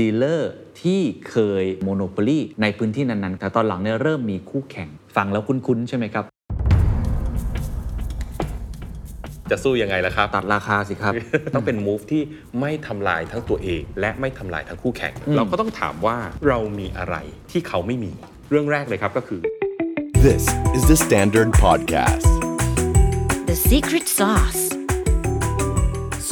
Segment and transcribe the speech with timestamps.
[0.00, 0.52] ดีลเลอร์
[0.82, 6.24] ที่เคย monopoly ในพื้นที่นั้นๆ แต่ตอนหลังเนี่ยเริ่มมีคู่แข่ง ฟังแล้วคุ้นๆ ใช่ไหมครับ
[9.50, 11.12] จะสู้ยังไงล่ะครับ ตัดราคาสิครับ
[11.54, 12.22] ต้องเป็น move ที่
[12.60, 16.16] ไม่ทำลายทั้งตัวเอง และไม่ทำลายทั้งคู่แข่ง อืม เราก็ต้องถามว่า
[16.48, 17.14] เรามีอะไร
[17.50, 18.12] ที่เขาไม่มี
[18.50, 19.40] เรื่องแรกเลยครับก็คือ
[20.26, 20.44] This
[20.76, 22.32] is The Standard Podcast.
[23.50, 24.62] The Secret Sauce.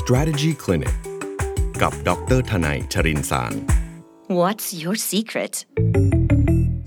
[0.00, 1.09] Strategy Clinic
[1.82, 3.52] กับดร.ธนัยชรินทร์สาร
[4.38, 5.54] What's your secret?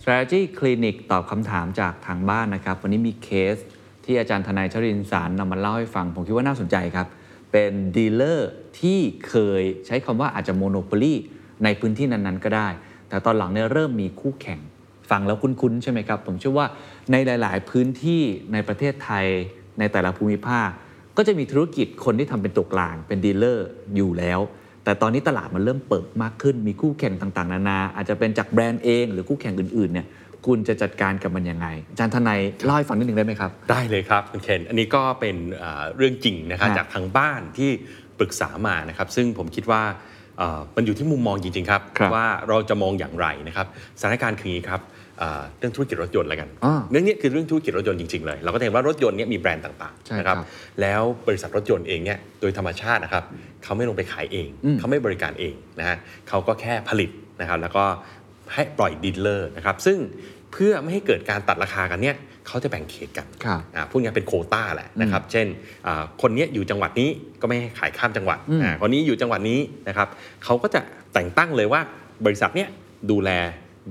[0.02, 3.58] Strategy Clinic ตอบคำถามจากทางบ้านนะครับ วันนี้มีเคส
[4.06, 7.08] ที่อาจารย์ธนัยชรินทร์สารนำมาเล่าให้ฟัง ผมคิดว่าน่าสนใจครับ
[7.52, 11.14] เป็นดีลเลอร์ที่เคยใช้คำว่าอาจจะ monopoly
[11.64, 12.68] ในพื้นที่นั้นๆ ก็ได้
[13.10, 14.60] แต่ตอนหลังเนี่ยเริ่มมีคู่แข่ง
[15.10, 16.68] ฟังแล้วคุ้นๆ ใช่ไหมครับ ผมเชื่อว่า
[17.12, 18.22] ในหลาย ๆ พื้นที่
[18.54, 19.26] ในประเทศไทย
[19.80, 20.70] ในแต่ละภูมิภาค
[21.18, 24.42] ก็จะมีธุรกิจคนที่ทำเป็นตัวกลางเป็นดีลเลอร์อยู่แล้ว
[24.84, 30.08] แต่ตอนนี้ตลาดมันเริ่มเปิดมากขึ้น มีคู่แข่งต่างๆ นานา อาจจะเป็นจากแบรนด์เองหรือคู่แข่งอื่นๆเนี่ย
[30.46, 37.72] คุณจะจัดการกับมันยังไง อาจารย์ธนัยเล่าให้ฟังนิดหนึ่งได้ไหมครับ ได้เลยครับคุณเคนอันนี้ก็เป็นเอ่อเรื่องจริงนะครับฮะจากทางบ้านที่
[38.20, 40.12] ปรึกษามานะครับ ซึ่งผมคิดว่าเอ่อ
[40.76, 43.68] มันอยู่ที่มุมมองจริงๆครับครับว่าเราจะมองอย่างไรนะครับ
[44.00, 44.82] สถานการณ์คืออย่างนี้ครับ
[45.20, 50.48] เอ่อเรื่องธุรกิจรถยนต์แล้วกันอ่าเรื่องนี้คือเรื่องธุรกิจรถยนต์จริงๆเลย เราก็จะเห็นว่ารถยนต์เนี่ยมีแบรนด์ต่างใช่ๆนะครับครับ
[50.82, 53.24] แล้วบริษัทรถยนต์เองเนี่ยโดยธรรมชาตินะครับ
[53.64, 55.98] เขาไม่ลงไปขายเองอืมเขาไม่บริการเองนะฮะ
[56.30, 57.10] เขาก็แค่ผลิต
[57.42, 57.86] นะครับ แล้วก็
[58.54, 59.98] ให้ปล่อยดีลเลอร์นะครับ ซึ่ง
[60.52, 62.16] เพื่อไม่ให้เกิดการตัดราคากันเนี่ย
[62.48, 65.48] เขาจะแบ่งเขตกันครับอ่าพวกนี้เป็นโควต้าแหละนะครับ เช่น
[65.88, 67.10] อ่าคนเนี้ยอยู่จังหวัดนี้
[67.42, 70.08] ก็ไม่ให้ขายข้ามจังหวัดอืมอ่าคนนี้อยู่จังหวัดนี้นะครับ
[70.44, 70.80] เขาก็จะ
[71.14, 71.82] แต่งตั้งเลยว่า
[72.26, 72.70] บริษัทเนี้ย
[73.12, 73.30] ดูแล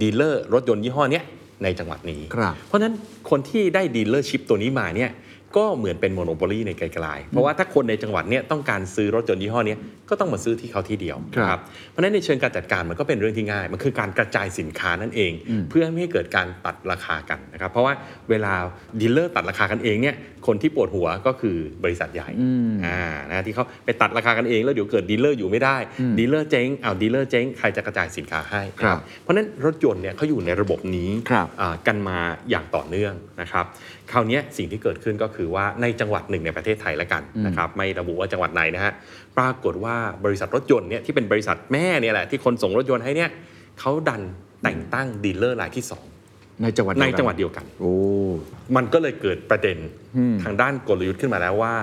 [0.00, 1.24] ดีลเลอร์รถยนต์ยี่ห้อเนี้ย
[1.62, 2.94] ในจังหวัดนี้ครับเพราะฉะนั้น
[3.30, 5.10] คนที่ได้ dealership ตัวนี้มาเนี่ย
[5.56, 9.78] ก็เหมือนเป็น monopoly กลายๆ เพราะว่าถ้าคนในจังหวัดเนี้ยต้องการซื้อรถยนต์ยี่ห้อเนี้ย
[10.10, 17.92] ก็ต้องมาซื้อที่เขาที่เดียวครับนะเพราะฉะนั้นในเชิงการจัดการมันก็เป็นเรื่องที่ง่าย มันคือการกระจายสินค้านั่นเองอืมเพื่อไม่ให้เกิดการตัดราคากันนะครับเพราะว่า
[18.30, 18.52] เวลา
[19.00, 32.18] ดีลเลอร์ตัดราคากันเองเนี่ยคนที่ปวดหัวก็คือบริษัทใหญ่อืมอ่านะที่เขาไปตัดราคากันเอง แล้วเดี๋ยวเกิดดีลเลอร์อยู่ไม่ได้อืมดีลเลอร์เจ๊งเอาดีลเลอร์เจ๊งใครจะกระจายสินค้าให้ครับเพราะฉะนั้นรถยนต์เนี่ยเขาอยู่ในระบบนี้ครับอ่ากันมา
[32.50, 33.64] อย่างต่อเนื่องนะครับ
[34.12, 38.92] คราวเนี้ยสิ่งที่เกิดขึ้นก็คือว่าในจังหวัดหนึ่งในประเทศไทยละกันนะครับไม่ระบุว่าจังหวัดไหนนะฮะ
[39.38, 43.30] ปรากฏว่าบริษัทรถยนต์เนี่ยที่เป็นบริษัทแม่เนี่ยแหละที่คนส่งรถยนต์ให้เนี่ย
[43.80, 44.22] เขาดัน
[44.62, 46.04] แต่งตั้งดีลเลอร์รายที่สอง
[46.62, 47.94] ในจังหวัดในเดียวกันจังหวัดเดียวกันโอ้
[48.76, 49.78] มันก็เลยเกิดประเด็น
[50.16, 51.74] อืมทางด้านกลยุทธ์ขึ้นมาแล้วว่า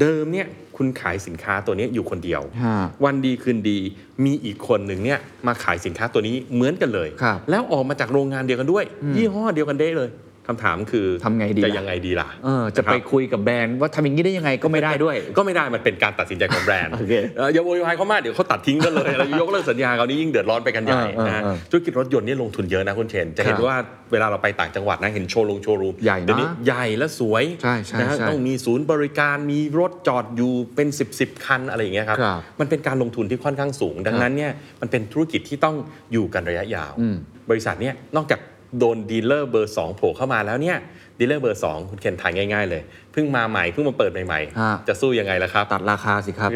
[0.00, 0.46] เดิมเนี่ย
[0.76, 3.78] คุณขายสินค้าตัวเนี้ยอยู่คนเดียวฮะวันดีคืนดี
[4.24, 10.08] มีอีกคนหนึ่งเนี่ยมาขายสินค้าตัวนี้เหมือนกันเลยครับแล้วออกมาจากโรงงานเดียวกันด้วยอืมยี่ห้อเดียวกันเด้เลย
[10.48, 23.78] คำถามคือทำไงดีจะล่ะยังไงดีล่ะเออจะไปนรับคุยกับแบรนด์ว่าทำอย่างนี้ได้ยังไงก็ไม่ได้ด้วย ก็ไม่ได้มันเป็นการตัดสินใจของแบรนด์โอเคเอ่ออย่าโวยวายเขามากเดี๋ยวเขาตัดทิ้งกันเลยแล้วยกเลิกสัญญาเขานี่ยิ่งเดือดร้อนไปกันใหญ่เออเออนะฮะเออธุรกิจรถยนต์นี่ลงทุนเยอะนะคุณเชนจะเห็นครับว่า
[24.12, 35.76] เวลาเราไปต่างจังหวัดนะเห็นโชว์รูมโชว์รูมใหญ่นะเดี๋ยวนี้ใหญ่และสวยใช่ใช่นะฮะใช่ต้องมีศูนย์บริการมีรถจอดอยู่เป็น 10บสคันอะไรอย่างเงี้ยครับครับมันเป็นการลงทุนที่ค่อนข้างสูง ดังนั้นเนี่ยมันเป็นธุรกิจที่ต้อง
[36.12, 37.16] อยู่กันระยะยาวอืม
[37.50, 38.40] บริษัทเนี่ยนอกจาก
[38.78, 40.78] โดนดีลเลอร์เบอร์2โผล่เข้ามาแล้วเนี่ย
[41.18, 46.50] ดีลเลอร์เบอร์2คุณเคนทายง่ายๆเลยเพิ่งมาใหม่เพิ่งมาเปิดใหม่ฮะๆจะสู้ยังไงล่ะครับ ตัดราคาสิครับ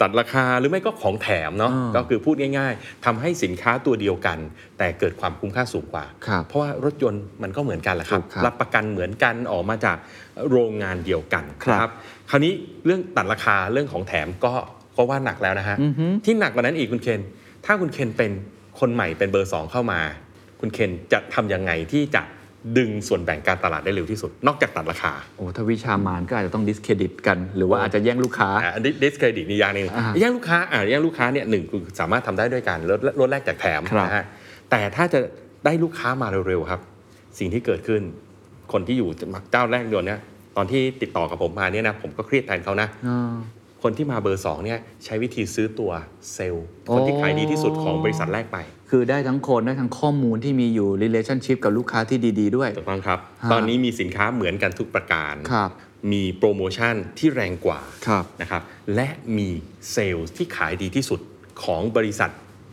[0.00, 4.38] ตัดราคาหรือไม่ก็ของแถมเนาะอ่าก็คือพูดง่ายๆทำให้สินค้าตัวเดียวกัน
[4.78, 9.96] แต่เกิดความคุ้มค่าสูงกว่าครับเพราะว่ารถยนต์มันก็เหมือนกันแหละครับถูกครับรับประกันเหมือนกันออกมาจาก
[10.50, 12.52] โรงงานเดียวกันครับนะคราวนี้
[12.84, 14.52] เรื่องตัดราคาเรื่องของแถมก็
[14.96, 17.20] ก็ว่าหนักแล้วนะฮะอือฮึที่หนักกว่านั้นอีกคุณเคน
[17.66, 18.30] ถ้าคุณเคนเป็น
[18.80, 20.00] คนใหม่เป็นเบอร์สองเข้ามา
[20.62, 22.22] คุณเคนจะทำยังไงที่จะ
[22.78, 28.72] ดึงส่วนแบ่งการตลาดได้เร็วที่สุด นอกจากตัดราคา โอ้ถ้าวิชามารก็อาจจะต้องดิสเครดิตกัน หรือว่าอาจจะแย่งลูกค้าอ่า
[29.02, 34.24] ดิสเครดิตนี่อย่างหนึ่งอ่าแย่งลูกค้าอ่าแย่งลูกค้าเนี่ยหนึ่งคือสามารถทำได้ด้วยการลดลดแลกแจกแถมครับนะฮะ
[34.70, 35.20] แต่ถ้าจะ
[35.64, 36.80] ได้ลูกค้ามาเร็วๆครับ
[37.38, 38.02] สิ่งที่เกิดขึ้น
[38.72, 39.08] คนที่อยู่
[39.50, 40.20] เจ้าแรกเดือนเนี้ย
[40.56, 43.34] ตอนที่ติดต่อกับผมมาเนี่ยนะผมก็เครียดแทนเขานะอ่า
[43.82, 45.90] คนที่มาเบอร์สองเนี่ยใช้วิธีซื้อตัว
[46.32, 48.58] เซลล์โอ้คนที่ขายดีที่สุดของบริษัทแรกไป
[48.90, 55.70] คือได้ทั้งคนได้ทั้งข้อมูลที่มีอยู่ relationship กับลูกค้าที่ดี ๆ ด้วยถูกต้องครับฮะตอนนี้มีสินค้าเหมือนกันทุกประการครับ
[56.12, 58.62] มีโปรโมชั่นที่แรงกว่าครับนะครับ
[58.94, 59.48] และมี
[59.92, 61.20] เซลล์ที่ขายดีที่สุด
[61.64, 62.30] ของบริษัท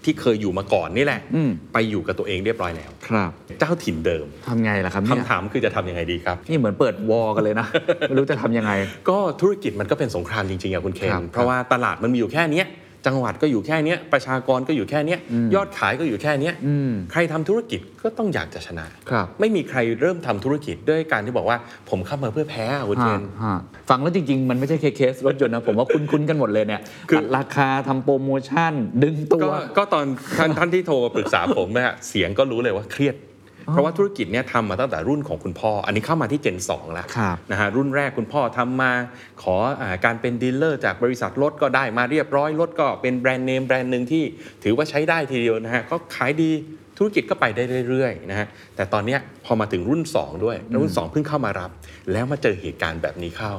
[0.09, 7.67] ที่เคยอยู่มาก่อนนี่แหละ อืมไปอยู่กับตัวเองเรียบร้อยแล้ว ครับเจ้าถิ่นเดิมทำไงล่ะครับเนี่ยคำถามคือจะทำยังไงดีครับ นี่เหมือนเปิดวอลกันเลยนะ
[8.09, 8.71] ไม่รู้จะทำยังไง
[9.09, 12.67] ก็ธุรกิจมันก็เป็นสงครามจริงๆอะคุณเคนครับเพราะว่าตลาดมันมีอยู่แค่เนี้ย
[13.05, 15.19] จังหวัดก็อยู่แค่เนี้ยประชากรก็อยู่แค่เนี้ย
[15.55, 21.57] ยอดขายก็อยู่แค่เนี้ยอืมใครทำธุรกิจก็ต้องอยากจะชนะครับไม่มีใครเริ่มทำธุรกิจด้วยการที่บอกว่า
[21.89, 23.57] ผมเข้ามาเพื่อแพ้อะคุณเทนฮะ
[23.89, 28.73] ฟังแล้วจริง ๆ มันไม่ใช่แค่เคสรถยนต์นะ ผมว่าคุ้นๆกันหมดเลยเนี่ยคือตัดราคาทำโปรโมชั่น
[29.03, 30.05] ดึงตัว ก็ก็ตอน
[30.37, 33.15] ท่านท่านที่โทรมาปรึกษาผมเนี่ยเสียงก็รู้เลยว่าเครียด
[33.65, 38.91] เพราะว่าธุรกิจเนี่ยทำมาตั้งแต่รุ่นของคุณพ่อ อันนี้เข้ามาที่ gen 2แล้วครับนะฮะรุ่นแรกคุณพ่อทำมา
[39.43, 44.23] ขออาการเป็นดีลเลอร์จากบริษัทรถก็ได้มาเรียบร้อยรถก็เป็นแบรนด์เนมแบรนด์หนึ่งที่
[44.63, 46.51] ถือว่าใช้ได้ทีเดียวนะฮะก็ขายดี
[46.97, 51.71] ธุรกิจก็ไปได้เรื่อยๆนะฮะ แต่ตอนเนี้ยพอมาถึงรุ่น 2 ด้วยแล้วรุ่น 2 เพิ่งเข้ามารับ
[52.11, 53.53] แล้วมาเจอเหตุการณ์แบบนี้เข้า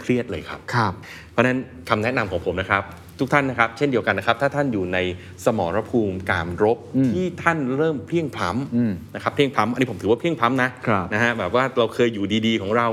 [0.00, 0.92] เครียดเลยครับครับ
[1.32, 1.58] เพราะฉะนั้น
[1.88, 2.82] คำแนะนำของผมนะครับ
[3.22, 4.98] ทุกท่านนะครับ เช่นเดียวกันนะครับ ถ้าท่านอยู่ใน
[5.44, 6.78] สมรภูมิการรบ
[7.12, 12.86] ที่ท่านเริ่มเพลียงพล้ำนะครับเพลียงพล้ำอันนี้ผมถือว่าเพลียงพล้ำนะครับนะฮะแบบว่าเราเคยอยู่ดีๆของเรา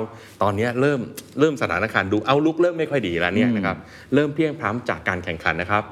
[0.44, 1.00] ตอนเนี้ยเริ่ม
[1.40, 3.78] เริ่มสถานการณ์ดูเอาลุกเริ่มไม่ค่อยดีแล้วเนี่ยนะครับ
[4.14, 5.84] เริ่มเพลียงพล้ำจากการแข่งขันนะครับ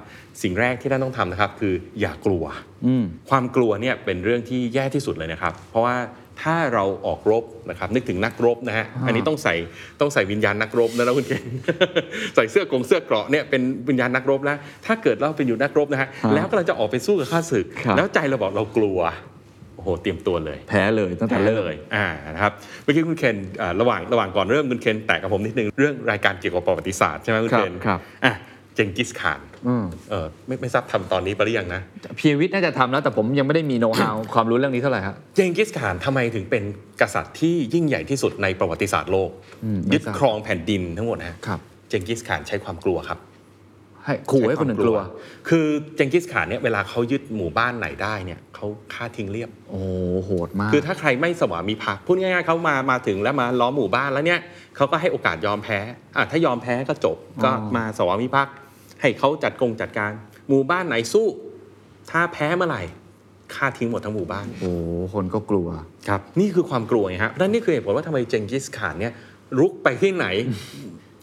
[0.44, 2.46] สิ่งแรกที่ท่านต้องทำนะครับ คืออย่ากลัว
[2.86, 5.96] อืมความกลัวเนี่ยเป็นเรื่องที่แย่ที่สุดเลยนะครับ เพราะว่า
[6.44, 9.56] ถ้าเราออกรบนะครับนึกถึงนักรบนะฮะอันนี้ต้องใส่
[10.02, 11.44] ต้องใส่วิญญาณนักรบนะนะคุณเก่ง
[12.36, 19.00] ใส่เสื้อกงเสื้อเกราะเนี่ยเป็นวิญญาณนักรบแล้วถ้าเกิดเราเป็นอยู่นักรบนะฮะฮะแล้วก็เราจะออกไปสู้กับข้าศึกครับแล้วใจเราบอกเรากลัว
[19.76, 28.34] โอ้โหเตรียมตัวเลย แพ้เลยตั้งแต่แพ้เริ่มเลยอ่านะครับเมื่อกี้คุณเคนอ่าระหว่างระหว่างก่อนเริ่มคุณเคนแตะกับผมนิดนึงเรื่องรายการเกี่ยวกับประวัติศาสตร์ใช่ไหมคุณครับเคนครับอะ
[28.76, 29.47] เจงกิสข่านอืม
[30.10, 31.82] เออไม่ไม่ทราบทำตอนนี้ไปหรือยังนะ
[32.18, 36.64] เพียรวิทย์น่าจะทำแล้วแต่ผมยังไม่ได้มีโน้ตฮาวความรู้เรื่องนี้เท่าไหร่ครับเจงกิสข่านทำไมถึงเป็น
[37.02, 39.30] กษัตริย์ที่ยิ่งใหญ่ที่สุดในประวัติศาสตร์โลก
[39.64, 41.60] อืมไม่ยึดทราบครองแผ่นดินทั้งหมดนะฮะครับ
[41.90, 43.20] เจงกิสข่านใช้ความกลัวครับ
[44.06, 45.00] ให้ขู่ให้คนอื่นกลัว
[45.50, 45.66] คือ
[45.96, 49.82] เจงกิสข่านเนี่ยเวลาเขายึดหมู่บ้านไหนได้เนี่ยเขาฆ่าทิ้งเรียบ โอ้
[50.24, 54.40] โหดมาก คือถ้าใครไม่สวามิภักดิ์พูดง่ายๆเขามามาถึงแล้วมาล้อมหมู่บ้านแล้วเนี่ย
[54.76, 55.80] เขาก็ให้โอกาสยอมแพ้
[56.18, 58.54] อะถ้ายอมแพ้ก็จบก็อ๋อมาสวามิภักดิ์
[59.02, 60.12] ให้เขาจัดกงจัดการ
[60.50, 61.28] หมู่บ้านไหนสู้
[62.12, 62.84] ถ้าแพ้เมื่อไหร่
[63.56, 65.68] ฆ่าทิ้งหมดทั้งหมู่บ้าน โอ้โหคนก็กลัว
[66.08, 69.14] ครับ นี่คือความกลัวไงฮะนั่นนี่คือเหตุผลว่าทำไมเจงกิสข่านเนี่ย
[69.60, 70.28] รุกไปที่ไหน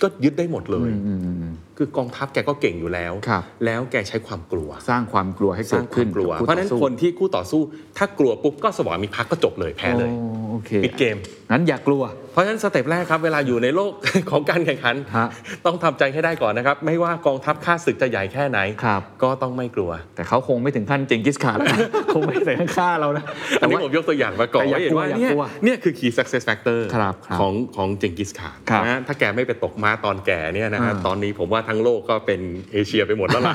[0.03, 7.61] ก็ยึดได้หมดเลยอืมอืมอืมคือกองทัพแกก็เก่งอยู่แล้วครับแล้วแกใช้ความกลัว สร้างความกลัวให้สเกิร้างดควาขึ้นมกลัวกับเพราะฉะนั้นต่อสู้คนที่คู่ต่อสู้
[7.99, 10.11] ถ้ากลัวปุ๊บก็สวามิภักดิ์ก็จบเลยแพ้เลย
[10.55, 11.17] โอ้โอเคปิดเกม
[11.51, 12.03] งั้นอย่ากลัว
[12.33, 13.93] เพราะฉะนั้นสเต็ปแรกครับ เวลาอยู่ในโลก
[14.31, 15.29] ของการแข่งขันฮะ
[15.67, 21.79] ต้องทำใจให้ได้ก่อนนะครับ ไม่ว่ากองทัพข้าศึกจะใหญ่แค่ไหนครับก็ต้องไม่กลัว แต่เขาคงไม่ถึงขั้นเจงกิสข่านแล้ว
[22.15, 23.25] คงไม่ใส่ข้างฆ่าเรานะ
[23.61, 32.41] อัแต่นนี้ว่าผมยกตัวอย่างมาก่อนแต่อย่าให้เห็นว่าอย่าเนี่ยกลัวเนี่ยคือ key success factor ครับครับของของเจงกิสข่านครับนะถ้าแกไม่ไปตกม้าตอนแก่เนี่ยนะฮะอ่าตอนนี้ผมว่าทั้งโลกก็เป็น
[32.73, 33.55] เอเชียไปหมดแล้วล่ะ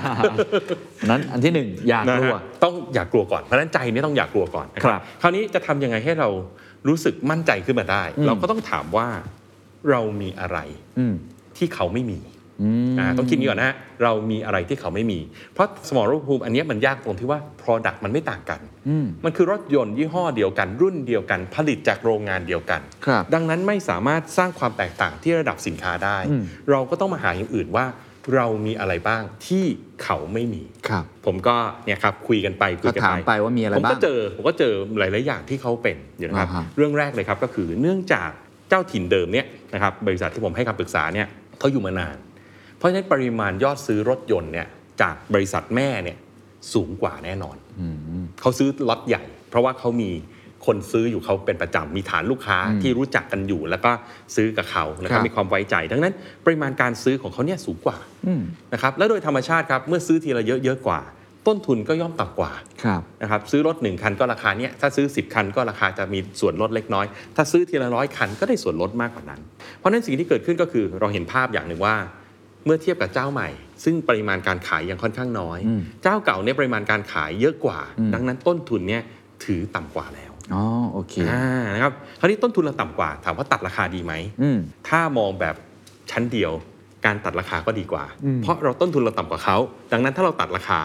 [1.09, 6.29] นั้นอันที่หนึ่งอย่ากนะลัวฮะต้องอย่ากลัวก่อนเพราะฉะนั้นใจนี่ต้องอย่ากลัวก่อนนะคครัรับบคราวนี้จะทำยังไงให้เรา
[6.87, 9.07] รู้สึกมั่นใจขึ้นมาได้อืมเราก็ต้องถามว่า
[9.89, 10.57] เรามีอะไร
[10.99, 11.13] อืม
[11.57, 12.19] ที่เขาไม่มี
[12.61, 15.19] อืมอ่าต้องคิดอย่างนี้ก่อนนะฮะเรามีอะไรที่เขาไม่มี
[15.53, 27.85] เพราะสมรภูมิอันเนี้ยมันยากตรงที่ว่า Product มันไม่ต่างกันอืมมันคือรถยนต์ยี่ห้อเดียวกัน รุ่นเดียวกัน ผลิตจากโรงงานเดียวกันครับดังนั้นไม่สามารถสร้างความแตกต่างที่ระดับสินค้าได้อืมเราก็ต้องมาหาอย่างอื่นว่า
[28.35, 29.65] เรามีอะไรบ้างที่
[30.03, 31.55] เขาไม่มี ครับ ผมก็
[31.85, 38.29] เนี่ยครับคุยกันไปคุยกันก็ถามไปว่ามีอะไรผมก็บ้างเจอผมก็เจอหลาย ๆ อย่างที่เขาเป็นอยู่นะครับ อ่าฮะ เรื่องแรกเลยครับก็คือเนื่องจาก
[38.69, 41.27] เจ้าถิ่นเดิมเนี่ยนะครับบริษัทที่ผมให้คำปรึกษาเนี่ย
[41.59, 42.17] เขาอยู่มานาน
[42.77, 44.67] เพราะฉะนั้นปริมาณยอดซื้อรถยนต์เนี่ย
[45.01, 46.17] จากบริษัทแม่เนี่ย
[46.73, 47.97] สูงกว่าแน่นอน อืม
[48.41, 50.11] เขาซื้อล็อตใหญ่ เพราะว่าเขามี
[50.65, 53.91] คนซื้ออยู่เขาเป็นประจำมีฐานลูกค้าอืมที่รู้จักกันอยู่ แล้วก็
[54.35, 56.13] ซื้อกับเขานะครัครับบมีความไว้ใจ ดังนั้น
[56.45, 57.97] ปริมาณการซื้อของเขาเนี่ยสูงกว่า
[58.27, 58.41] อืม
[58.73, 61.01] นะครับและโดยธรรมชาติครับเมื่อซื้อทีละเยอะๆกว่า
[61.47, 62.51] ต้นทุนก็ย่อมต่ำกว่า
[62.83, 67.05] ครับนะครับซื้อรถ 1 คันก็ราคาเนี้ยถ้าซื้อ 10 คันก็ราคาจะมีส่วนลดเล็กน้อย
[67.35, 69.41] ถ้าซื้อทีละร้อยคันก็ได้ส่วนลดมากกว่านั้น
[69.77, 71.95] เพราะฉะนั้นสิ่งที่เกิดขึ้นก็คือเราเห็นภาพอย่างหนึ่งว่า
[72.65, 73.49] เมื่อเทียบกับเจ้าใหม่
[73.83, 79.03] ซึ่งปริมาณการขายยังค่อนข้างน้อยอืมเจ้าเก่าเนี่ยปริมาณการขายเยอะกว่าอืมดังนั้นต้นทุนเนี่ย
[79.45, 80.63] ถือต่ำกว่าแล้ว อ๋อ
[80.93, 84.57] โอเคอ่านะครับคราวนี้ต้นทุนเราต่ำกว่า ถามว่าตัดราคาดีไหมอืม
[84.89, 85.55] ถ้ามองแบบ
[86.11, 86.51] ชั้นเดียว
[87.05, 89.57] การตัดราคาก็ดีกว่าอืมเพราะเราต้นทุนเราต่ำกว่าเขา
[89.91, 90.79] ดังนั้นถ้าเราตัดราคา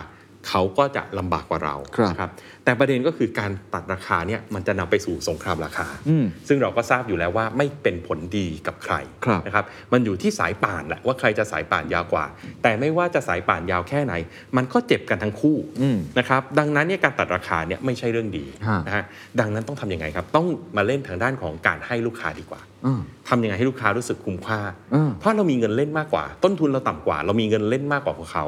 [0.48, 2.30] เขาก็จะลำบากกว่าเราครับนะครับ
[2.64, 12.24] แต่ประเด็นก็คือการตัดราคาเนี่ยมันจะนำไปสู่สงครามราคาอืมซึ่งเราก็ทราบอยู่แล้วว่าไม่เป็นผลดีกับใครครับนะครับมันอยู่ที่สายป่านแหละว่าใครจะสายป่านยาวกว่า
[12.62, 14.14] แต่ไม่ว่าจะสายป่านยาวแค่ไหน
[14.56, 19.04] มันก็เจ็บกันทั้งคู่อืมนะครับดังนั้นเนี่ยการตัดราคาเนี่ยไม่ใช่เรื่องดีฮะนะฮะ
[19.40, 20.46] ดังนั้นต้องทำยังไงครับ ต้อง
[20.76, 24.60] มาเล่นทางด้านของการให้ลูกค้าดีกว่าอืมทำยังไงให้ลูกค้ารู้สึกคุ้มค่า
[24.94, 28.46] อืมเพราะเรามีเงินเล่นมากกว่า ต้นทุนเราต่ำกว่า เรามีเงินเล่นมากกว่าพวกเขา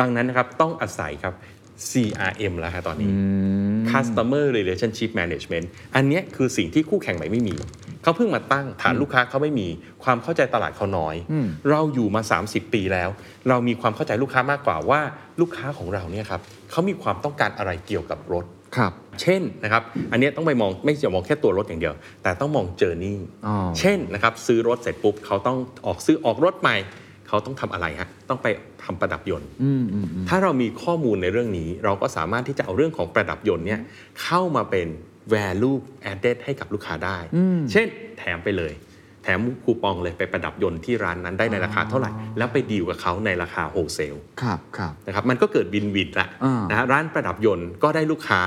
[0.00, 1.34] ดังนั้นนะครับต้องอาศัยครับ
[1.90, 3.16] CRM แล้วครับตอนนี้อื
[3.74, 7.56] ม Customer Relationship Management อันเนี้ยคือสิ่งที่คู่แข่งใหม่ไม่มี
[8.02, 9.68] เขาเพิ่งมาตั้งฐานลูกค้าเขาไม่มี
[10.04, 13.08] ความเข้าใจตลาดเขาน้อยอืมเราอยู่มา 30 ปีแล้ว
[13.48, 15.00] เรามีความเข้าใจลูกค้ามากกว่าว่า
[15.40, 18.44] ลูกค้าของเราเนี่ยครับเขามีความต้องการอะไรเกี่ยวกับรถ
[18.76, 19.82] ครับเช่นนะครับ
[20.12, 26.76] อันเนี้ยต้องไปมองไม่ใช่มองแค่ตัวรถอย่างเดียว แต่ต้องมองเจอร์นี่อ๋อเช่นนะครับซื้อรถเสร็จปุ๊บเขาต้องออกซื้อออกรถใหม่
[27.28, 28.46] เขาต้องทำอะไรฮะต้องไป
[28.84, 33.80] ทำประดับยนต์อืมอืมอืมถ้าเรามีข้อมูลในเรื่องนี้ เราก็สามารถที่จะเอาเรื่องของประดับยนต์เนี่ย
[34.22, 34.88] เข้ามาเป็น
[35.34, 35.76] value
[36.12, 37.18] added ให้กับลูกค้าได้
[37.72, 37.86] เช่น
[38.18, 38.72] แถมไปเลย
[39.24, 48.40] แถมคูปองเลยไปประดับยนต์ที่ร้านนั้นได้ในราคาเท่าไหร่ แล้วไปดีลกับเขาในราคาโฮเซลครับครับนะครับมันก็เกิดวินวินละอ่านนะฮะร้านประดับยนต์ก็ได้ลูกค้า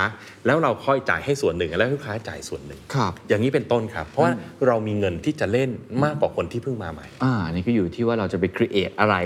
[0.46, 4.32] แล้วเราค่อยจ่ายให้ส่วนหนึ่ง แล้วลูกค้าจ่ายส่วนหนึ่งครับอย่างนี้เป็นต้นครับ เพราะว่า
[4.66, 5.70] เรามีเงินที่จะเล่น
[6.04, 9.16] มากกว่าคนที่เพิ่งมาใหม่อ่าอันนี้ก็อยู่ที่ว่าเราจะไป create อะไร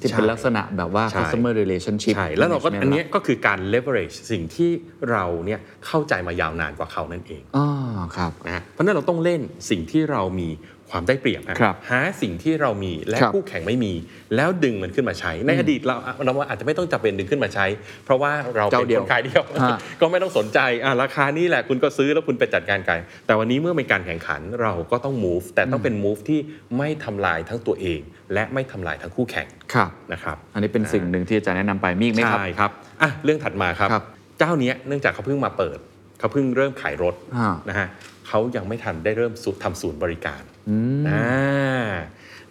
[0.00, 4.70] ที่ใช่เป็นลักษณะแบบว่าใช่ customer relationship ใช่ แล้วเราก็ management อันเนี้ยก็คือการ leverage สิ่งที่
[5.10, 7.66] เราเนี่ยเข้าใจมายาวนานกว่าเขานั่นเองอ๋อ
[8.16, 10.48] ครับนะฮะเพราะฉะนั้นเราต้องเล่นสิ่งที่เรามี
[10.90, 13.92] ความได้เปรียบนะครับหาสิ่งที่เรามีและครับคู่แข่งไม่มี
[14.36, 17.66] แล้วดึงมันขึ้นมาใช้ ในอดีตเราเราอาจจะไม่ต้องจำเป็นดึงขึ้นมาใช้
[18.04, 26.40] เพราะว่าเราเจ้าเป็นเดียวคนขายเดียวฮะก็ไม่ต้องสนใจอะราคานี้แหละคุณก็ซื้อแล้วคุณไปจัดการกันแต่วันนี้เมื่อเป็นการแข่งขันเราก็ต้อง move แต่ต้องเป็น move ที่
[26.78, 28.00] ไม่ทำลายทั้งตัวเอง
[28.34, 32.70] และไม่ทำลายทั้งคู่แข่งครับนะครับอันนี้เป็นสิ่งหนึ่งที่อาจารย์แนะนำไปมีอีกไหมครับใช่ครับ
[33.02, 34.04] อะเรื่องถัดมาครับครับ
[34.38, 35.78] เจ้าเนี้ยเนื่องจากเขาเพิ่งมาเปิด
[36.18, 37.88] เขาเพิ่งเริ่มขายรถอ่านะฮะ
[38.28, 40.42] เขายังไม่ทันได้เริ่มสูทำศูนย์บริการ
[41.08, 41.88] อ่า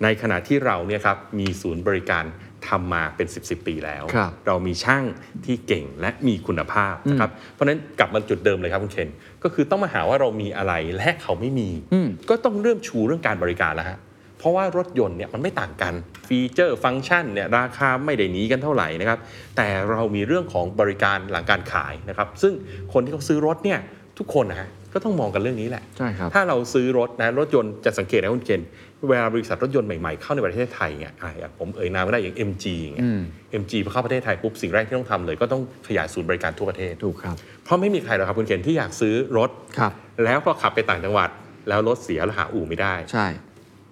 [0.03, 2.25] ในขณะที่เราเนี่ยครับมีศูนย์บริการ
[2.67, 5.03] ทำมาเป็น 10บสปีแล้วครับเรามีช่าง
[5.45, 9.09] ที่เก่งและมีคุณภาพนะครับเพราะฉะนั้นกลับมาจุดเดิมเลยครับคุณเคน
[9.43, 13.97] ก็คือต้องมาหาว่าเรามีอะไรและเขาไม่มีอืมก็ต้องเริ่มชูเรื่องการบริการแล้วฮะ
[14.37, 15.93] เพราะว่ารถยนต์เนี่ยมันไม่ต่างกัน
[16.27, 19.19] ฟีเจอร์ฟังก์ชันเนี่ยราคาไม่ได้หนีกันเท่าไหร่นะครับ
[19.57, 22.53] แต่เรามีเรื่องของบริการหลังการขายนะครับ ซึ่ง
[22.93, 23.79] คนที่เขาซื้อรถเนี่ย
[24.17, 28.61] ทุกคนนะฮะ ก็ต้องมองกันเรื่องนี้แหละ ใช่ครับ ถ้าเราซื้อรถนะรถยนต์จะสังเกตนะคุณเคน
[29.09, 33.21] เวลาบริษัทรถยนต์ใหม่ๆ เข้าในประเทศไทยเนี่ยอะอย่างผมเอ่ยนามไม่ได้อย่าง MG อย่างเงี้ยอืม
[33.61, 39.91] MG พอเข้าประเทศไทยปุ๊บสิ่งแรกที่ต้องทำเลย ก็ต้องขยายศูนย์บริการทั่วประเทศถูกครับเพราะไม่มีใครหรอกครับคุณเคนที่อยากซื้อรถครับ
[40.23, 41.29] แล้วพอขับไปต่างจังหวัด
[41.67, 43.27] แล้วรถเสียแล้วหาอู่ไม่ได้ใช่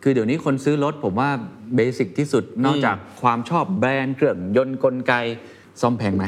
[0.03, 1.29] คือเดี๋ยวนี้คนซื้อรถผมว่า
[1.75, 5.13] เบสิกที่สุดนอกจากความชอบแบรนด์เครื่องยนต์กลไก
[5.81, 6.25] ซ่อมแพงไหม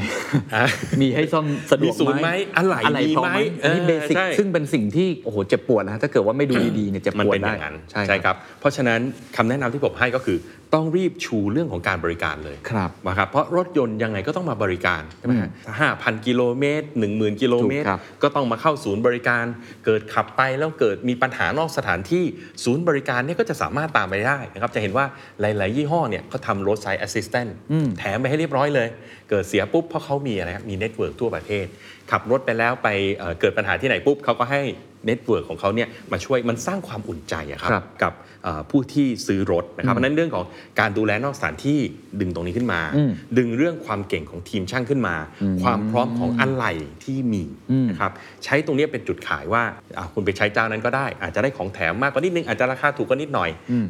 [0.55, 0.65] อะ
[1.01, 8.99] มีให้ซ่อมสะดวกมีศูนย์ไหมอะไหล่อะไรมีพอไหมไหมอันนี้เออเบสิกใช่ซึ่งเป็นสิ่งที่โอ้โหเจ็บปวดนะถ้าเกิดว่าไม่ดูดีๆเนี่ยเจ็บมันปวดเป็นอได้ย่างนั้นใช่ใช่ครับ เพราะฉะนั้น
[9.37, 10.37] คำแนะนำที่ผมให้ก็คือ
[10.73, 19.45] ต้องรีบชูเรื่องของการบริการเลยครับนะครับเพราะรถยนต์ยังไงก็ต้องมาบริการใช่ไหมฮะห้าพันกิโลเมตรหนึ่งหมื่นกิโลเมตรถูกครับก็ต้องมาเข้าศูนย์บริการ
[19.85, 22.23] เกิดขับไปแล้วเกิดมีปัญหานอกสถานที่
[22.63, 25.05] ศูนย์บริการเนี่ยก็จะสามารถตามไปได้นะครับจะเห็นว่า
[25.41, 27.55] หลาย ๆ ยี่ห้อเนี่ยเขาทำรถไซ d ์แอสซิสแตนต์
[27.97, 28.87] แถมไปให้เรียบร้อยเลย
[29.29, 31.65] เกิดเสียปุ๊บเพราะเขามีอะไรครับมี network ทั่วประเทศ
[32.11, 34.61] ขับรถไปแล้วไปเอ่อเกิดปัญหาที่ไหนปุ๊บเขาก็ให้
[35.05, 40.45] network ของเขาเนี่ยมาช่วยมันสร้างความอุ่นใจอะครับครับกับเอ่อผู้ที่ซื้อรถนะครับเพราะฉะนั้นเรื่องของ
[40.79, 41.79] การดูแลนอกสถานที่
[42.19, 45.15] ดึงตรงนี้ขึ้นมาอืมดึงเรื่องความเก่งของทีมช่างขึ้นมา
[45.63, 48.11] ความพร้อมของอะไหล่ที่มีอืมนะครับ
[48.43, 49.63] ใช้ตรงนี้เป็นจุดขายว่า
[49.97, 53.49] อะคุณไปใช้เจ้านั้นก็ได้ อาจจะได้ของแถมมากกว่านิดนึงอาจจะราคาถูกกว่านิดหน่อย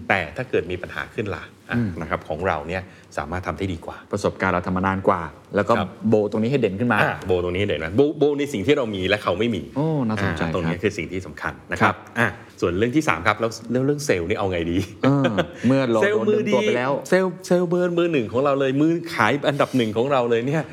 [0.10, 2.84] แต่ถ้าเกิดมีปัญหาขึ้นล่ะอะนะครับของเราเนี่ย
[3.17, 5.22] สามารถทำได้ดีกว่า ประสบการณ์เราทำมานานกว่า
[5.55, 12.29] แล้วก็ครับโบตรงนี้ให้เด่นขึ้นมาอะโบตรงนี้เด่นนะโบโบในสิ่งที่เรามีและเขาไม่มีโอ้น่าสนใจอ่ตรงนี้ครับคือสิ่งที่สำคัญนะครับครับอะ
[12.62, 15.24] ส่วนเรื่องที่สามครับแล้วเรื่องเรื่องเซลส์นี่เอาไงดีเออ
[15.67, 20.63] เมื่อเราเซลส์โดนมืดึองตัวไปแล้วเซลส์เซลส์เบอร์มือหนึ่งของเราเลยมือขายอันดับหนึ่งของเราเลยเนี่ย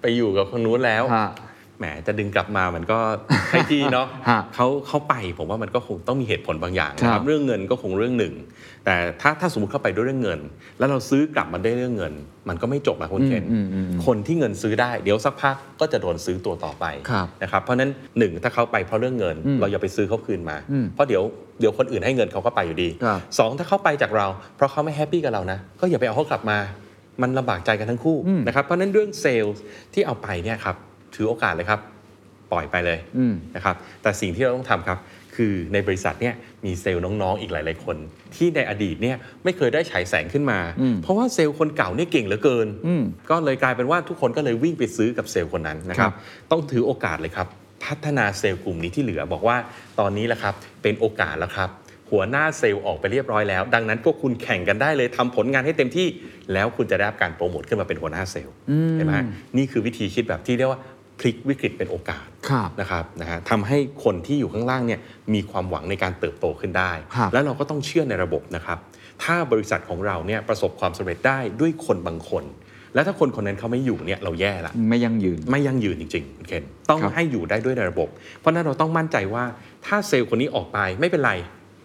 [0.00, 1.28] ไปอยู่กับคนนู้นแล้วฮะ
[1.78, 2.98] แหมจะดึงกลับมามันก็
[3.50, 8.34] ใช่ที่เนาะฮะเขาเขาไปผมว่ามันก็คงต้องมีเหตุผลบางอย่างนะครับครัรับบเรื่องเงินก็คงเรื่องหนึ่ง
[8.86, 10.40] แต่ถ้าถ้าสมมติเขาไปด้วยเรื่องเงิน
[10.78, 12.12] แล้วเราซื้อกลับมาได้เรื่องเงิน
[12.48, 21.22] มันก็ไม่จบนะคุณเคนอืมอืมอืมคนที่เงินซื้อได้เดี๋ยวสักพักก็จะโดนซื้อตัวต่อไปครับนะครับเพราะฉะนั้นหนึ่งถ้าเขาไปเพราะเรื่องเงินอืมเราอย่าไปซื้อเขาคืนมาอืมเพราะเดี๋ยว
[21.60, 26.58] เดี๋ยวคนอื่นให้เงินเขาก็ไปอยู่ดีครับสองถ้าเขาไปจากเรา เพราะเขาไม่แฮปปี้กับเรานะก็อย่าไปเอาเขากลับมา
[27.22, 29.56] มันลำบากใจกันทั้งคู่อืมนะครับเพราะฉะนั้นเรื่องเซลส์
[29.94, 30.76] ที่เอาไปเนี่ยครับ
[31.14, 31.80] ถือโอกาสเลยครับ
[32.52, 34.98] ปล่อยไปเลยอืมนะครับแต่สิ่งที่เราต้องทำครับ
[35.36, 36.34] คือในบริษัทเนี่ย
[36.64, 37.96] มีเซลส์น้องๆ อีกหลาย ๆ คน
[38.34, 46.14] ที่ในอดีตเนี่ยไม่เคยได้ฉายแสงขึ้นมาอืมเพราะว่าเซลส์คนเก่าเนี่ยเก่งเหลือเกินอืมก็เลยกลายเป็นว่าทุกคนก็เลยวิ่งไปซื้อกับเซลล์คนนั้นนะคครัรับบ
[46.50, 47.46] ต้องถือโอกาสเลยครับ
[47.84, 49.56] พัฒนาเซลล์กลุ่มนี้ที่เหลือบอกว่า
[50.00, 51.70] ตอนนี้แหละครับเป็นโอกาสแล้วครับ
[52.10, 56.06] หัวหน้าเซลล์ออกไปเรียบร้อยแล้ว ดังนั้นพวกคุณแข่งกันได้เลยทำผลงานให้เต็มที่
[56.52, 58.54] แล้วคุณจะได้รับการโปรโมทขึ้นมาเป็นหัวหน้าเซลล์
[58.96, 59.14] เห็นไหม
[59.56, 60.80] นี่คือวิธีคิดแบบที่เรียกว่า
[61.22, 65.00] พลิกวิกฤตเป็นโอกาสครับนะครับนะฮะทำให้คนที่อยู่ข้างล่างเนี่ย
[65.34, 68.78] มีความหวังในการเติบโตขึ้นได้ครับแล้วเราก็ต้องเชื่อในระบบนะครับ
[69.24, 72.44] ถ้าบริษัทของเราเนี่ยประสบความสำเร็จได้ด้วยคนบางคน
[72.94, 78.08] แล้วถ้าคนคนนั้นเขาไม่อยู่เนี่ยเราแย่ละไม่ยั่งยืนไม่ยั่งยืนจริงๆคุณเคนต้องครับให้อยู่ได้ด้วยในระบบ
[78.40, 79.44] เพราะฉะนั้นเราต้องมั่นใจว่า
[79.86, 81.32] ถ้าเซลล์คนนี้ออกไปไม่เป็นไร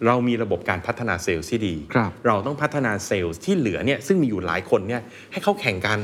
[0.06, 5.02] เรามีระบบการพัฒนาเซลล์ที่ดีครับเราต้องพัฒนาเซลล์ที่เหลือเนี่ยซึ่งมีอยู่หลายคนเนี่ย
[5.32, 5.98] ให้เขาแข่งกัน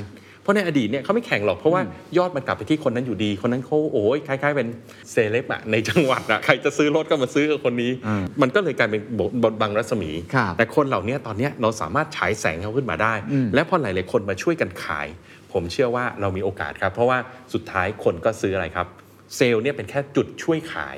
[0.45, 1.83] เพราะในอดีตเนี่ยเขาไม่แข่งหรอกเพราะว่า
[2.19, 4.69] ยอดมันกลับไปที่คนนั้นอยู่ดี คนนั้นเขาโอ้ยคล้ายๆเป็น
[5.11, 15.07] เซเลบอะในจังหวัดอะใครจะซื้อรถก็มาซื้อกับคนนี้อ่ามันก็เลยกลายเป็นบทบทบังรัศมีครับแต่คนเหล่านี้ตอนเนี้ยเราสามารถฉายแสงเขาขึ้นมาได้อืมและพอหลายๆคนมาช่วยกันขาย
[15.53, 17.19] ผมเชื่อว่าเรามีโอกาสครับ เพราะว่า
[17.53, 18.87] สุดท้ายคนก็ซื้ออะไรครับ
[19.37, 20.97] เซลล์เนี่ยเป็นแค่จุดช่วยขาย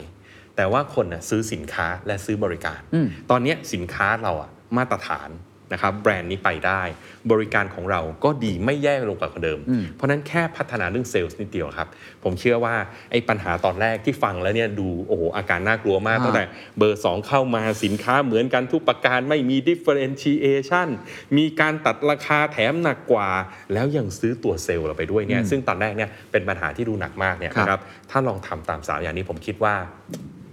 [0.56, 5.28] แต่ว่าคนน่ะซื้อสินค้าและซื้อบริการอืมตอนเนี้ยสินค้าเราอะมาตรฐาน
[5.72, 6.82] นะครับแบรนด์นี้ไปได้
[7.30, 9.58] บริการของเราก็ดีไม่แย่ลงกว่าเดิม
[9.96, 11.88] เพราะฉะนั้นแค่พัฒนาเรื่องเซลล์นิดเดียวครับ
[12.24, 12.74] ผมเชื่อว่า
[13.10, 16.44] ไอ้ปัญหาตอนแรกที่ฟังแล้วเนี่ยดูโอ้โหอาการน่ากลัวมากอ่าตั้งแต่
[16.78, 20.88] เบอร์ 2 เข้ามาสินค้าเหมือนกันทุกประการไม่มี differentiation
[21.36, 23.28] มีการตัดราคาแถมหนักกว่า
[23.72, 27.80] แล้วยังซื้อตัวเซลล์เราไปด้วยเนี่ยซึ่งตอนแรกเนี่ยเป็นปัญหาที่ดูหนักมากเนี่ยครับนะครับ
[28.10, 29.74] ถ้าลองทำตามสามอย่างนี้ผมคิดว่า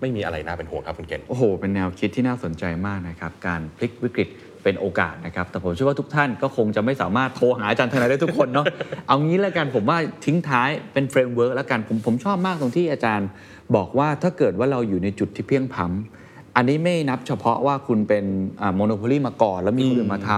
[0.02, 4.30] ไม่มีอะไรน่าเป็นห่วงครับคุณเกณฑ์โอ้โห เป็นแนวคิดที่น่าสนใจมากนะครับ การพลิกวิกฤต
[4.64, 8.66] เป็นโอกาสนะครับ แต่ผมเชื่อว่าทุกท่านก็คงจะไม่สามารถโทรหาอาจารย์ธนัยได้ทุกคนเนาะ
[9.08, 13.28] เอางี้แล้วกันผมว่าทิ้งท้ายเป็น framework แล้วกันผมผมชอบมากตรงที่อาจารย์
[13.76, 15.88] บอกว่าถ้าเกิดว่าเราอยู่ในจุดที่เพลี่ยงพล้ำ
[16.58, 18.26] อันนี้ไม่นับเฉพาะว่าคุณเป็น
[18.76, 20.32] monopoly มาก่อน แล้วมีคนอื่นมาทำ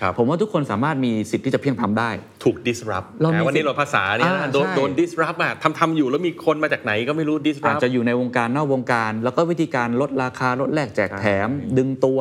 [0.00, 2.10] ครับผมว่าทุกคนสามารถมีสิทธิ์ที่จะเพลี่ยงพล้ำได้
[2.44, 12.20] ถูก disrupt เรามีนะวันนี้เราภาษาเนี่ยอ่านะโดนใช่โดน disrupt อะทำทำอยู่แล้วมีคนมาจากไหนก็ไม่รู้อาจ disrupt จะอยู่ในวงการนอกวงการ แล้วก็วิธีการลดราคาลดแลกแจกแถม ดึงตัว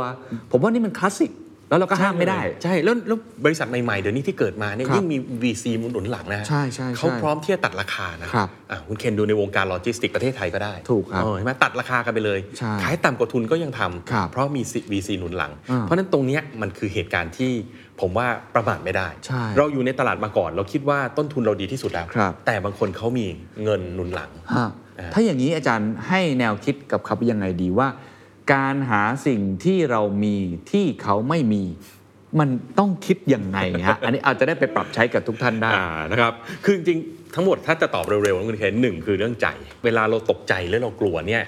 [0.51, 1.31] ผมว่านี่มันคลาสสิก
[1.69, 14.61] แล้วเราก็ห้ามไม่ได้ ใช่แล้วแล้วบริษัทใหม่ๆ เดี๋ยวนี้ที่เกิดมาเนี่ยครับยิ่งมี VC หนุนหลังนะใช่ใช่ใช่เขาพร้อมที่จะตัดราคานะครับอะคุณเคนดูในวงการโลจิสติกประเทศไทยก็ได้ถูกครับเออเห็นไหมตัดราคากันไปเลย ใช่ขายต่ำกว่าทุนก็ยังทครับำเพราะมี
[14.91, 17.51] VC หนุนหลัง อ่าเพราะฉะนั้นตรงเนี้ยมันคือเหตุการณ์ที่
[18.01, 23.25] ผมว่าประมาทไม่ได้ ใช่เราอยู่ในตลาดมาก่อน เราคิดว่าต้นทุนเราดีที่สุดแล้ว ครับ แต่บางคนเขามี
[23.63, 27.87] เงินหนุนหลัง ฮะอ่า ถ้าอย่างนี้อาจารย์ให้แนวคิดกับเขายังไงดีว่า
[28.53, 30.37] การหาสิ่งที่เรามี
[30.71, 31.63] ที่เขาไม่มี
[32.39, 39.47] มันต้องคิดยังไงฮะอันนี้อาจจะได้ไปปรับใช้กับทุกท่านได้อ่านะครับคือจริงๆทั้งหมดถ้าจะตอบเร็วๆนะคุณเคนหนึ่งคือเรื่องใจ
[39.85, 41.43] เวลาเราตกใจหรือเรากลัวเนี่ย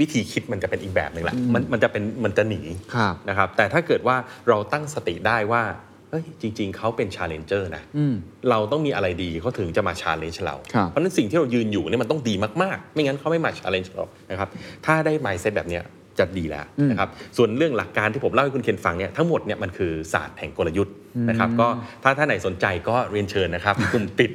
[0.00, 2.60] วิธีคิดมันจะเป็นอีกแบบหนึ่งแหละมันมันจะเป็นมันจะหนี
[2.94, 4.16] ครับนะครับแต่ถ้าเกิดว่า
[4.48, 5.62] เราตั้งสติได้ว่า
[6.10, 8.14] เฮ้ยจริง ๆเขาเป็น challenger นะอืม
[8.50, 14.48] เราต้องมีอะไรดีเขาถึงจะมา challenge เราครับเพราะฉะนั้นสิ่งที่เรายืนอยู่เนี่ยมันต้องดีมากๆ ไม่งั้นเขาไม่มา challenge เรานะครับ
[14.86, 15.84] ถ้าได้ mindset แบบเนี้ย
[16.18, 20.94] จะดีแล้วนะครับส่วนเรื่องหลักการที่ผมเล่าให้คุณเคนฟังเนี่ยทั้งหมดเนี่ยมันคือศาสตร์แห่งกลยุทธ์
[21.28, 21.68] นะครับก็
[22.02, 24.30] ถ้าท่านไหนสนใจก็เรียนเชิญนะครับกลุ่มปิด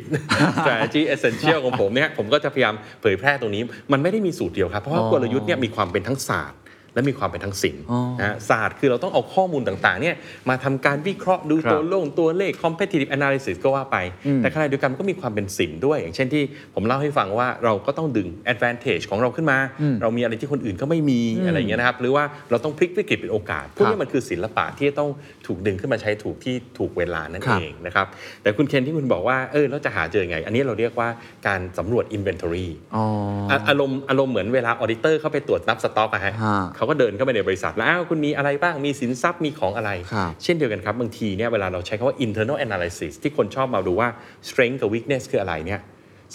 [0.58, 6.60] strategy essential ของผมเนี่ยผมก็จะพยายามเผยแพร่ตรงนี้ มันไม่ได้มีสูตรเดียวครับ เพราะว่าอ๋อกลยุทธ์เนี่ยมีความเป็นทั้งศาสตร์
[6.94, 10.16] และมีความเป็นทั้งศิลป์อ๋อนะฮะศาสตร์คือเราต้องเอาข้อมูลต่างๆเนี่ย
[10.50, 16.44] มาทำการวิเคราะห์ดูครับตัวลงตัวเลข competitive analysis ก็ว่าไปอืมแต่ขณะเดียวกันมันก็มีความเป็นศิลป์ด้วย อย่างเช่นที่
[16.76, 25.10] ผมเล่าให้ฟังว่าเราก็ต้องดึง advantage ของเราขึ้นมาอืมเรามีอะไรที่คนอื่นก็ไม่มีอะไรอย่างเงี้ยนะครับ หรือว่าเราต้องพลิกวิกฤตเป็นโอกาสพวกครันี้บมันคือศิลปะที่จะต้อง
[25.48, 28.08] ถูกดึงขึ้นมาใช้ถูกที่ถูกเวลานั่นครับเองนะครับ
[28.42, 31.10] แต่คุณเคนที่คุณบอกว่าเออเราจะหาเจอไง อันนี้เราเรียกว่า
[31.48, 33.06] การสำรวจ inventory อ๋อ
[33.50, 44.10] อะอารมณ์อารมณ์เหมือนเวลาออดิเตอร์เข้าไปตรวจนับสต็อกอะฮะฮะเขาก็เดินเข้าไปในบริษัทแล้วอ้าวคุณมีอะไรบ้างมีสินทรัพย์มีของอะไรครับเช่นเดียวกันครับ บางทีเนี่ยเวลาเราใช้คำว่า internal analysis ที่คนชอบมาดูว่า
[44.50, 45.82] strength กับ weakness คืออะไรเนี่ย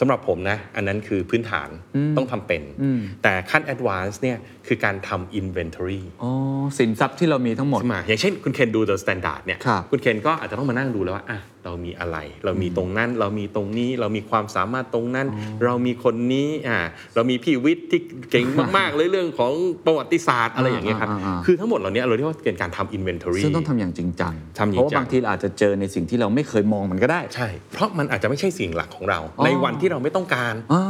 [0.00, 1.68] สำหรับผมนะ อันนั้นคือพื้นฐาน
[2.16, 6.30] ต้องทำเป็นอืมแต่ขั้น advance เนี่ยคือการทำ inventory อ๋อ
[6.78, 15.26] สินทรัพย์ที่เรามีทั้งหมดขึ้นมาอย่างเช่นคุณเคนดู the standard เนี่ยครับคุณเคนก็อาจจะต้องมานั่งดูแล้วว่าอะ เรามีอะไร เรามีตรงนั้น เรามีตรงนี้ เรามีความสามารถตรงนั้น
[15.64, 16.78] เรามีคนนี้อ่า
[17.14, 18.00] เรามีพี่วิทย์ที่
[18.30, 19.52] เก่งมากๆเลยเรื่องของ
[19.86, 30.82] ประวัติศาสตร์อะไรอย่างเงี้ยครับอ่าอ่าอ่าคือทั้งหมดเหล่านี้เราเรียกว่าเป็นการทำ inventory ซึ่งต้องทำอย่างจริงจังทำจริงจังเพราะว่าบางทีเราอาจจะเจอในสิ่งที่เราไม่เคยมองมันก็ได้ ใช่ เพราะมันอาจจะไม่ใช่สิ่งหลักของเราอ๋อในวันที่เราไม่ต้องการอ๋อ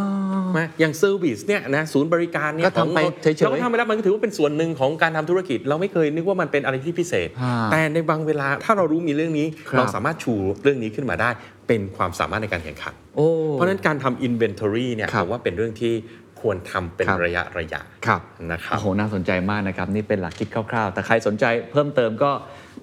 [0.56, 10.34] นะอย่าง service เนี่ยนะศูนย์บริการเนี่ยก็ทำไปของเฉยๆเราก็ทำไปแล้วมันก็ถือว่าเป็นส่วนหนึ่งของการทำธุรกิจ เราไม่เคยนึกว่ามันเป็นอะไรที่พิเศษฮะแต่ในบางเวลาถ้าเรารู้มีเรื่องนี้ครับเราสามารถชู
[10.66, 11.30] เรื่องนี้ขึ้นมาได้
[11.68, 15.92] เป็นความสามารถในการแข่งขันโอ้เพราะฉะนั้นการทำ inventory เนี่ยครับผมว่าเป็นเรื่องที่
[16.40, 18.20] ควรทำเป็นครับระยะระยะครับ
[18.52, 22.30] นะครับโอ้โหน่าสนใจมากนะครับ นี่เป็นหลักคิดคร่าวๆ แต่ใครสนใจเพิ่มเติมก็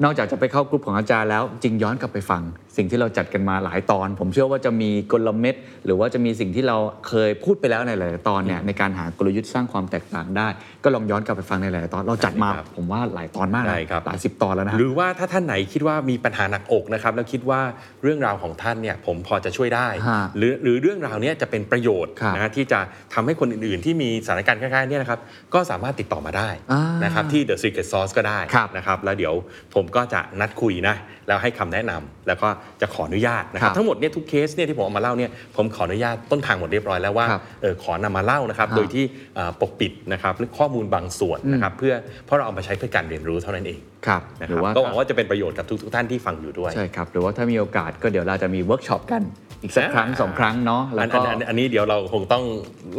[0.03, 2.41] นอกจากจะไปเข้ากลุ่มของอาจารย์แล้วจริงย้อนกลับไปฟัง
[2.77, 6.77] สิ่งที่เราจัดกันมาหลายตอน ผมเชื่อว่าจะมีกลเม็ดหรือว่าจะมีสิ่งที่เรา
[7.08, 10.47] เคยพูดไปแล้วในหลายๆตอนเนี่ยในการหากลยุทธ์สร้างความแตกต่างได้
[10.84, 17.62] ก็ลองย้อนกลับไปฟังในหลายๆตอน เราจัดมาได้ครับผมว่าหลายตอนมากนะได้ครับหลายสิบตอนแล้วนะหรือว่าถ้าท่านไหนคิดว่ามีปัญหาหนักอกนะครับแล้วคิดว่า
[18.03, 22.79] เรื่องราวของท่านเนี่ยผมพอจะช่วยได้ฮะหรือหรือเรื่องราวเนี้ยจะเป็นประโยชน์ครับนะที่จะ
[23.13, 25.19] ทำให้คนคนอื่นๆ ที่มีสถานการณ์คล้ายๆเนี่ยนะครับ
[25.53, 29.34] ก็สามารถติดต่อมาได้อ่านนะครับที่ The Secret Sauce ก็ได้ครับนะครับแล้วเดี๋ยว
[29.73, 30.96] ผมก็จะนัดคุยนะ
[31.28, 32.48] แล้วให้คำแนะนำแล้วก็
[32.82, 39.04] จะขออนุญาตนะครัครับบทั้งหมดเนี่ยทุกเคสเนี่ยที่ผมเอามาเล่าเนี่ยผมขออนุญาตต้นทางหมดเรียบร้อยแล้วว่าครับเออขอนำมาเล่านะครับครับโดยที่
[39.36, 41.93] เอ่อปกปิดนะครับหรือข้อมูลบางส่วนนะครับเพื่อ
[42.26, 49.23] เพราะเราเอามาใช้เพื่อการเรียนรู้เท่านั้นเอง ครับนะครืรับหรือว่าก็หวังว่าจะเป็นประโยชน์กับทุกๆท่านที่ฟังอยู่ด้วยใช่ครับหรือว่าถ้ามีโอกาสก็เดี๋ยวเราจะมีเวิร์กช็อปกัน
[49.63, 52.43] อีกสักครั้งสองครั้งเนาะแล้อัวนก็อันอันอันนี้เดี๋ยวเราคงต้อง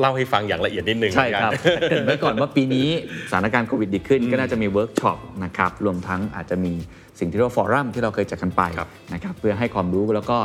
[0.01, 2.89] เล่าให้ฟังอย่างละเอียดนิดนึงใช่ครับเหมือนกันเกริ่นไว้ก่อนว่าปีนี้
[3.31, 6.73] สถานการณ์โควิดดีขึ้น ก็น่าจะมีเวิร์กช็อปนะครับรวมทั้งอาจจะมี
[7.19, 10.39] สิ่งที่เรียกว่าฟอรัมที่เราเคยจัดกันไปครับนะครับเพื่อให้ความรู้แล้วก็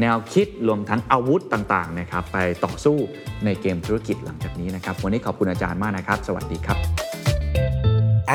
[0.00, 2.96] แนวคิดรวมทั้งอาวุธต่างๆนะครับไปต่อสู้
[3.44, 6.78] ในเกมธุรกิจหลังจากนี้นะครับวันนี้ขอบคุณอาจารย์มากนะครับ สวัสดีครับ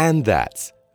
[0.06, 0.83] And that's